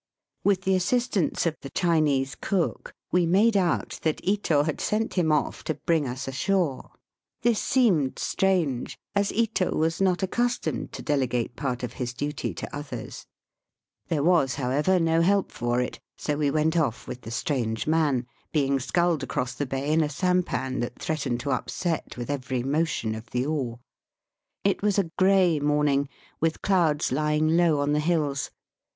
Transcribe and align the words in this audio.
With 0.43 0.63
the 0.63 0.73
assistance 0.73 1.45
of 1.45 1.55
the 1.61 1.69
Chinese 1.69 2.33
cook 2.33 2.91
we 3.11 3.27
made 3.27 3.55
out 3.55 3.99
that 4.01 4.19
Ito 4.23 4.63
had 4.63 4.81
sent 4.81 5.13
him 5.13 5.31
off 5.31 5.63
to 5.65 5.75
bring 5.75 6.07
us 6.07 6.27
ashore. 6.27 6.89
This 7.43 7.61
seemed 7.61 8.17
strange, 8.17 8.97
as 9.13 9.31
Ito 9.31 9.75
was 9.75 10.01
not 10.01 10.23
accustomed 10.23 10.91
to 10.93 11.03
delegate 11.03 11.55
part 11.55 11.83
of 11.83 11.93
his 11.93 12.13
duty 12.15 12.51
to 12.55 12.75
others. 12.75 13.27
There 14.07 14.23
was, 14.23 14.55
however, 14.55 14.99
no 14.99 15.21
help 15.21 15.49
Digitized 15.51 15.53
by 15.53 15.53
VjOOQIC 15.53 15.53
BY 15.53 15.53
SEA 15.53 15.53
AND 15.53 15.53
LAND 15.53 15.53
TO 15.53 15.59
KIOTO. 15.59 15.75
61 15.75 15.75
for 15.77 15.81
it, 15.83 16.01
SO 16.17 16.37
we 16.37 16.49
went 16.51 16.73
oflF 16.73 17.07
with 17.07 17.21
the 17.21 17.29
strange 17.31 17.85
man, 17.85 18.27
being 18.51 18.79
sculled 18.79 19.21
across 19.21 19.53
the 19.53 19.67
bay 19.67 19.93
in 19.93 20.01
a 20.01 20.09
sampan 20.09 20.79
that 20.79 20.97
threatened 20.99 21.39
to 21.41 21.51
upset 21.51 22.17
with 22.17 22.31
every 22.31 22.63
motion 22.63 23.13
of 23.13 23.29
the 23.29 23.45
oar. 23.45 23.77
It 24.63 24.81
was 24.81 24.97
a 24.97 25.11
grey 25.19 25.59
morning 25.59 26.09
with 26.39 26.63
clouds 26.63 27.11
lying 27.11 27.49
low 27.55 27.79
on 27.79 27.93
the 27.93 27.99
hills. 27.99 28.49